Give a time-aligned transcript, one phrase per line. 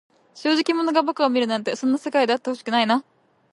[0.33, 3.05] 正直者が馬鹿を見るなんて、そんな世の中であってほしくないな。